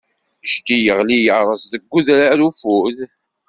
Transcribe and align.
Jeddi 0.49 0.77
yeɣli 0.85 1.17
yeṛṛez 1.19 1.63
deg 1.71 1.83
udrar 1.97 2.39
ufud. 2.49 2.97